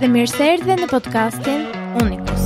dhe 0.00 0.08
mirë 0.08 0.30
se 0.32 0.46
erdhe 0.54 0.74
në 0.80 0.86
podcastin 0.88 1.66
Unikus. 2.00 2.44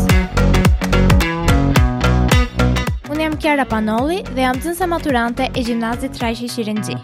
Unë 3.13 3.21
jam 3.23 3.37
Kjara 3.39 3.67
Panoli 3.71 4.25
dhe 4.27 4.43
jam 4.43 4.59
nësa 4.59 4.89
maturante 4.91 5.47
e 5.53 5.63
gjimnazit 5.69 6.17
Trajshi 6.19 6.49
Shirenji. 6.51 6.97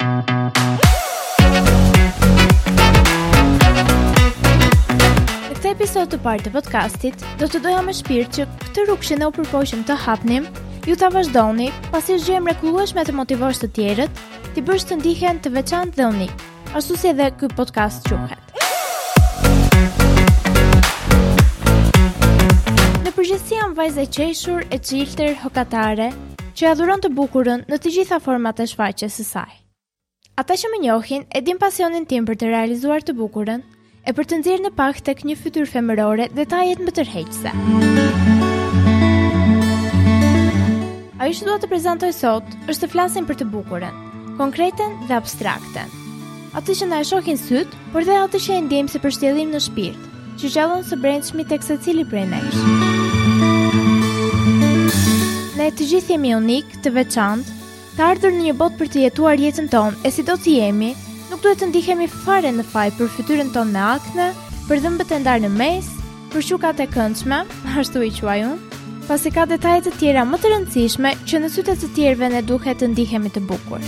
Në 5.45 5.55
këtë 5.60 5.73
episod 5.77 6.10
të 6.10 6.18
partë 6.24 6.48
të 6.48 6.55
podcastit, 6.59 7.23
do 7.41 7.46
të 7.46 7.62
doja 7.69 7.84
me 7.87 7.95
shpirë 7.95 8.34
që 8.38 8.48
këtë 8.66 8.88
rukë 8.91 9.14
e 9.16 9.20
në 9.23 9.30
u 9.30 9.37
përpojshëm 9.38 9.87
të 9.87 10.01
hapnim, 10.09 10.51
ju 10.88 10.98
të 10.98 11.12
vazhdoni, 11.14 11.70
pasi 11.95 12.19
shgjë 12.24 12.41
e 12.41 12.45
me 12.48 12.56
të 13.06 13.19
motivosh 13.23 13.62
të 13.62 13.70
tjerët, 13.78 14.24
ti 14.56 14.66
bërsh 14.66 14.91
të 14.91 14.98
ndihen 14.98 15.38
të 15.45 15.55
veçant 15.60 15.95
dhe 15.95 16.10
unik, 16.10 16.34
ashtu 16.74 16.98
si 16.98 17.14
edhe 17.14 17.30
këtë 17.38 17.55
podcast 17.56 18.02
quhet. 18.10 18.49
përgjithësi 23.20 23.52
janë 23.59 23.74
vajza 23.77 24.05
qeshur 24.16 24.62
e 24.73 24.77
qiltër 24.80 25.34
hokatare 25.42 26.06
që 26.56 26.70
adhuron 26.70 27.02
të 27.05 27.11
bukurën 27.12 27.65
në 27.69 27.77
të 27.83 27.91
gjitha 27.95 28.16
format 28.24 28.62
e 28.62 28.65
shfaqjes 28.70 29.19
së 29.20 29.24
saj. 29.28 29.51
Ata 30.41 30.55
që 30.56 30.70
më 30.73 30.78
njohin 30.87 31.27
e 31.37 31.42
din 31.45 31.59
pasionin 31.61 32.06
tim 32.09 32.25
për 32.25 32.38
të 32.41 32.47
realizuar 32.48 33.05
të 33.05 33.12
bukurën 33.19 33.61
e 34.09 34.14
për 34.16 34.25
të 34.25 34.38
nxjerrë 34.41 34.64
në 34.64 34.70
pak 34.78 35.02
tek 35.05 35.20
një 35.28 35.37
fytyrë 35.37 35.69
femërore 35.69 36.27
detajet 36.33 36.80
më 36.87 36.95
tërheqëse. 36.97 37.52
Ajo 41.20 41.34
që 41.37 41.45
duhet 41.50 41.66
të 41.66 41.73
prezentoj 41.75 42.14
sot 42.16 42.48
është 42.73 42.87
të 42.87 42.91
flasim 42.95 43.28
për 43.28 43.42
të 43.42 43.48
bukurën, 43.52 43.98
konkreten 44.41 44.97
dhe 45.11 45.19
abstrakten. 45.20 45.92
Atë 46.56 46.73
që 46.80 46.89
na 46.89 47.02
e 47.05 47.09
shohin 47.12 47.37
sytë, 47.39 47.84
por 47.92 48.00
dhe 48.09 48.16
atë 48.25 48.41
që 48.47 48.61
e 48.64 48.89
se 48.89 48.97
për 48.97 49.11
përshtjellim 49.11 49.53
në 49.53 49.61
shpirt, 49.69 50.09
që 50.41 50.55
gjallon 50.56 50.83
së 50.89 50.97
brendshmi 51.05 51.44
tek 51.44 51.61
secili 51.62 52.09
prej 52.09 52.25
nesh 52.33 52.97
të 55.78 55.86
gjithë 55.90 56.14
jemi 56.16 56.30
unik, 56.34 56.72
të 56.84 56.90
veçant, 56.94 57.46
të 57.94 58.02
ardhur 58.12 58.34
në 58.34 58.48
një 58.48 58.54
bot 58.58 58.74
për 58.78 58.88
të 58.90 59.04
jetuar 59.06 59.38
jetën 59.40 59.68
tonë, 59.70 59.98
e 60.06 60.10
si 60.12 60.24
do 60.26 60.34
të 60.40 60.54
jemi, 60.58 60.92
nuk 61.30 61.42
duhet 61.44 61.60
të 61.62 61.68
ndihemi 61.70 62.08
fare 62.24 62.50
në 62.54 62.64
faj 62.72 62.88
për 62.98 63.10
fytyrën 63.16 63.52
tonë 63.54 63.72
me 63.74 63.82
akne, 63.84 64.28
për 64.66 64.82
dhëmbët 64.84 65.14
e 65.14 65.20
ndarë 65.22 65.44
në 65.44 65.52
mes, 65.54 65.91
për 66.32 66.44
shukat 66.48 66.82
e 66.84 66.88
këndshme, 66.91 67.42
ashtu 67.78 68.02
i 68.06 68.10
quaj 68.16 68.41
unë, 68.48 68.70
pas 69.06 69.26
e 69.26 69.32
ka 69.34 69.46
detajet 69.50 69.91
e 69.91 69.94
tjera 70.00 70.26
më 70.26 70.41
të 70.42 70.52
rëndësishme 70.54 71.14
që 71.30 71.41
në 71.42 71.52
sytet 71.54 71.82
të 71.84 71.92
tjerve 71.96 72.30
në 72.34 72.44
duhet 72.50 72.80
të 72.82 72.91
ndihemi 72.92 73.32
të 73.34 73.42
bukur. 73.46 73.82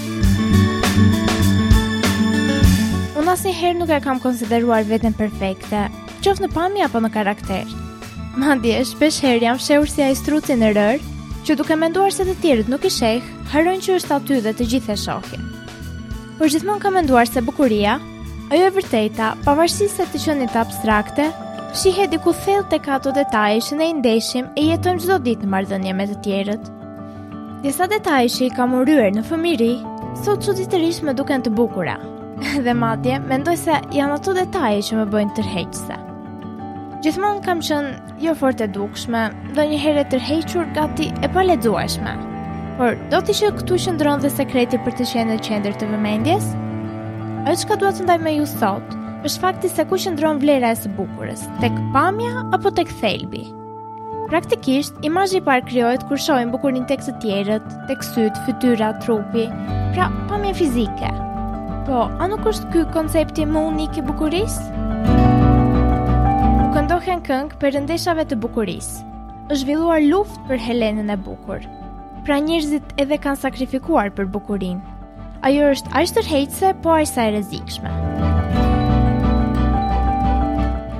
Unë 3.18 3.30
asë 3.34 3.52
një 3.54 3.74
nuk 3.80 3.90
e 3.94 4.00
kam 4.02 4.18
konsideruar 4.22 4.86
vetën 4.90 5.14
perfekte, 5.18 5.86
qofë 6.22 6.44
në 6.44 6.48
pami 6.54 6.82
apo 6.86 7.02
në 7.02 7.10
karakter. 7.14 7.66
Ma 8.34 8.54
ndje, 8.56 8.80
shpesh 8.90 9.20
herë 9.26 9.46
jam 9.48 9.58
shëhur 9.60 9.90
si 9.92 10.02
a 10.06 10.10
i 10.10 10.56
në 10.58 10.72
rërë, 10.78 11.11
që 11.46 11.54
duke 11.58 11.74
menduar 11.78 12.12
se 12.14 12.22
të 12.28 12.34
tjerët 12.42 12.68
nuk 12.70 12.84
i 12.86 12.90
sheh, 12.94 13.22
harron 13.50 13.80
që 13.82 13.96
është 13.98 14.14
aty 14.16 14.36
dhe 14.44 14.52
të 14.56 14.66
gjithë 14.74 14.94
e 14.94 14.98
shohin. 15.04 15.48
Por 16.38 16.50
gjithmonë 16.52 16.82
ka 16.84 16.92
menduar 16.94 17.26
se 17.30 17.42
bukuria, 17.44 17.96
ajo 18.52 18.68
e 18.68 18.74
vërteta, 18.76 19.32
pavarësisht 19.46 19.98
se 19.98 20.06
të 20.12 20.20
qenë 20.24 20.46
të 20.52 20.60
abstrakte, 20.62 21.26
shihet 21.78 22.12
diku 22.14 22.34
thellë 22.44 22.68
tek 22.70 22.86
ato 22.94 23.10
detaje 23.16 23.58
që 23.68 23.80
ne 23.80 23.88
i 23.90 23.96
ndeshim 23.98 24.50
e 24.56 24.68
jetojmë 24.70 25.02
çdo 25.02 25.18
ditë 25.26 25.46
në 25.48 25.52
marrëdhënie 25.56 25.96
me 25.98 26.06
të 26.12 26.20
tjerët. 26.28 26.70
Disa 27.66 27.88
detaje 27.90 28.30
që 28.36 28.46
i 28.46 28.52
kam 28.54 28.78
uryer 28.78 29.10
në 29.16 29.26
fëmijëri, 29.26 29.72
sot 30.22 30.46
çuditërisht 30.46 31.06
më 31.08 31.16
duken 31.18 31.42
të 31.46 31.56
bukura. 31.58 31.98
dhe 32.64 32.74
madje 32.74 33.18
mendoj 33.26 33.58
se 33.66 33.80
janë 33.98 34.18
ato 34.20 34.38
detaje 34.38 34.80
që 34.90 35.02
më 35.02 35.10
bëjnë 35.14 35.38
tërheqëse. 35.40 36.00
Gjithmonë 37.02 37.40
kam 37.42 37.58
qenë 37.58 37.88
jo 38.22 38.32
fort 38.38 38.60
e 38.62 38.66
dukshme, 38.70 39.22
dhe 39.56 39.62
një 39.72 39.78
herë 39.84 40.02
tërhequr 40.12 40.68
gati 40.74 41.08
e 41.18 41.30
pa 41.34 41.42
Por, 42.76 42.94
do 43.12 43.18
t'i 43.26 43.34
që 43.36 43.48
këtu 43.58 43.76
shëndron 43.84 44.22
dhe 44.22 44.30
sekreti 44.32 44.78
për 44.84 44.94
të 44.98 45.04
qenë 45.10 45.32
në 45.34 45.42
qendër 45.46 45.74
të 45.78 45.88
vëmendjes? 45.90 46.46
A 47.46 47.52
çka 47.58 47.74
që 47.74 47.84
ka 47.84 47.90
të 47.98 48.06
ndaj 48.06 48.18
me 48.24 48.32
ju 48.36 48.46
sot, 48.48 48.94
është 49.28 49.42
fakti 49.42 49.68
se 49.68 49.84
ku 49.90 49.98
shëndron 50.00 50.38
vlera 50.40 50.70
e 50.72 50.78
së 50.80 50.88
bukurës, 50.96 51.42
tek 51.60 51.74
pamja 51.92 52.46
apo 52.56 52.70
tek 52.74 52.88
thelbi? 53.02 53.44
Praktikisht, 54.30 54.94
imazhi 55.04 55.42
i 55.42 55.44
parë 55.44 55.66
krijohet 55.68 56.06
kur 56.08 56.16
shohim 56.16 56.50
bukurinë 56.54 56.86
tek 56.88 57.02
të 57.04 57.18
tjerët, 57.22 57.68
tek 57.90 58.02
syt, 58.06 58.38
fytyra, 58.48 58.94
trupi, 59.04 59.46
pra 59.94 60.08
pamja 60.32 60.54
fizike. 60.56 61.12
Po, 61.86 62.06
a 62.08 62.30
nuk 62.30 62.46
është 62.50 62.72
ky 62.72 62.86
koncepti 62.94 63.44
më 63.52 63.66
unik 63.74 64.00
i 64.00 64.06
bukurisë? 64.08 64.81
këngë 67.26 67.58
për 67.60 67.70
rëndeshave 67.76 68.24
të 68.28 68.36
bukurisë. 68.42 69.08
është 69.50 69.60
zhvilluar 69.62 70.00
luft 70.02 70.38
për 70.48 70.58
Helenën 70.66 71.10
e 71.12 71.16
bukur. 71.20 71.62
Pra 72.24 72.38
njerëzit 72.40 72.92
edhe 73.02 73.18
kanë 73.20 73.40
sakrifikuar 73.44 74.10
për 74.16 74.26
bukurinë. 74.34 74.94
Ajo 75.44 75.68
është 75.74 75.92
aq 75.98 76.12
tërheqëse, 76.16 76.68
po 76.82 76.94
aq 76.96 77.06
sa 77.10 77.26
e 77.28 77.32
rrezikshme. 77.34 77.92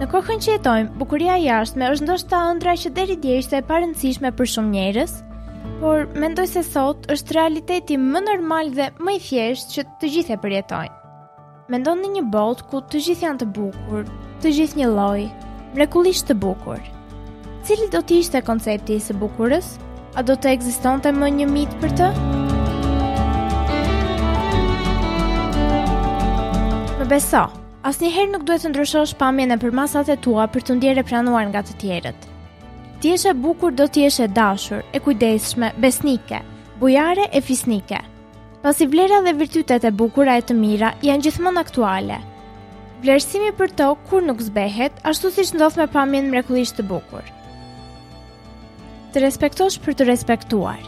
Në 0.02 0.08
kohën 0.12 0.42
që 0.44 0.56
jetojmë, 0.56 0.90
bukuria 1.00 1.36
e 1.38 1.44
jashtme 1.46 1.90
është 1.94 2.06
ndoshta 2.06 2.40
ëndra 2.52 2.74
që 2.84 2.90
deri 2.96 3.16
dje 3.22 3.36
ishte 3.42 3.56
e 3.60 3.66
parëndësishme 3.70 4.32
për 4.38 4.50
shumë 4.52 4.72
njerëz, 4.76 5.12
por 5.80 6.06
mendoj 6.18 6.46
se 6.54 6.62
sot 6.66 7.06
është 7.14 7.38
realiteti 7.38 7.96
më 7.98 8.24
normal 8.28 8.70
dhe 8.76 8.90
më 9.00 9.16
i 9.16 9.22
thjeshtë 9.28 9.74
që 9.74 9.86
të 10.00 10.12
gjithë 10.16 10.34
e 10.36 10.40
përjetojnë. 10.42 10.98
Mendon 11.72 12.02
në 12.02 12.12
një 12.18 12.26
botë 12.34 12.66
ku 12.70 12.82
të 12.90 13.02
gjithë 13.06 13.24
janë 13.26 13.42
të 13.44 13.50
bukur, 13.56 14.04
të 14.42 14.56
gjithë 14.58 14.82
një 14.82 14.90
lloj, 14.92 15.30
mrekullisht 15.76 16.26
të 16.28 16.34
bukur. 16.40 16.80
Cili 17.66 17.88
do 17.92 18.00
të 18.02 18.20
ishte 18.22 18.40
koncepti 18.44 18.96
i 18.98 19.02
së 19.02 19.16
bukurës? 19.18 19.76
A 20.18 20.22
do 20.26 20.34
të 20.36 20.50
ekzistonte 20.56 21.12
më 21.14 21.28
një 21.40 21.46
mit 21.48 21.72
për 21.80 21.92
të? 22.00 22.08
Më 27.00 27.06
beso, 27.10 27.44
asnjëherë 27.88 28.32
nuk 28.34 28.44
duhet 28.48 28.66
të 28.66 28.72
ndryshosh 28.72 29.16
pamjen 29.18 29.54
e 29.54 29.58
përmasat 29.62 30.10
e 30.12 30.18
tua 30.24 30.48
për 30.52 30.66
të 30.68 30.76
ndjerë 30.80 31.06
pranuar 31.08 31.48
nga 31.50 31.62
të 31.66 31.78
tjerët. 31.82 32.28
Ti 33.02 33.14
jesh 33.14 33.26
e 33.30 33.34
bukur 33.46 33.72
do 33.74 33.88
të 33.90 34.04
jesh 34.06 34.20
e 34.22 34.28
dashur, 34.30 34.82
e 34.94 35.00
kujdesshme, 35.02 35.72
besnike, 35.82 36.42
bujare 36.80 37.30
e 37.34 37.40
fisnike. 37.42 37.98
Pasi 38.62 38.86
vlera 38.86 39.18
dhe 39.24 39.32
virtytet 39.34 39.82
e 39.88 39.90
bukura 39.90 40.36
e 40.38 40.44
të 40.46 40.54
mira 40.58 40.92
janë 41.08 41.28
gjithmonë 41.28 41.58
aktuale– 41.66 42.20
vlerësimi 43.02 43.50
për 43.58 43.72
to 43.78 43.86
kur 44.08 44.22
nuk 44.24 44.42
zbehet, 44.46 44.94
ashtu 45.10 45.30
si 45.34 45.42
që 45.50 45.56
ndodh 45.58 45.78
me 45.80 45.88
pamjen 45.90 46.28
mrekullisht 46.30 46.76
të 46.78 46.84
bukur. 46.86 47.24
Të 49.12 49.22
respektosh 49.24 49.78
për 49.84 49.96
të 49.98 50.06
respektuar, 50.08 50.78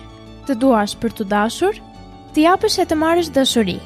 të 0.49 0.55
duash 0.63 0.95
për 1.03 1.13
të 1.19 1.27
dashur, 1.33 1.75
të 2.35 2.45
japësh 2.47 2.79
e 2.83 2.87
të 2.89 2.99
marrësh 3.03 3.33
dëshuri. 3.35 3.77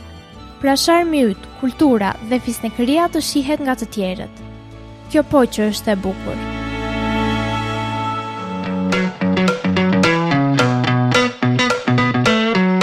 Pra 0.60 0.74
sharmi 0.76 1.24
ytë, 1.30 1.52
kultura 1.60 2.12
dhe 2.28 2.38
fisnekëria 2.42 3.08
të 3.14 3.22
shihet 3.24 3.60
nga 3.64 3.76
të 3.80 3.88
tjerët. 3.96 4.40
Kjo 5.12 5.22
po 5.32 5.44
që 5.48 5.68
është 5.72 5.92
e 5.92 5.98
bukur. 6.04 6.42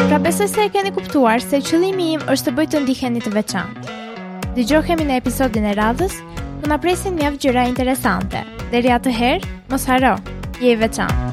Pra 0.09 0.19
besë 0.25 0.49
se 0.55 0.65
e 0.65 0.71
keni 0.73 0.95
kuptuar 0.95 1.43
se 1.43 1.61
qëlimi 1.69 2.13
im 2.17 2.25
është 2.25 2.49
të 2.49 2.55
bëjtë 2.57 2.77
të 2.77 2.83
ndiheni 2.87 3.25
të 3.27 3.35
veçantë. 3.41 4.01
Dëgjojhemi 4.55 5.05
në 5.09 5.17
episodin 5.19 5.65
e 5.67 5.73
radhës, 5.75 6.15
ku 6.61 6.69
na 6.71 6.77
presin 6.79 7.17
mjaft 7.19 7.43
gjëra 7.43 7.67
interesante. 7.73 8.45
Deri 8.71 8.93
atëherë, 8.97 9.53
mos 9.73 9.89
haro, 9.91 10.15
jep 10.63 10.85
veçanë 10.85 11.24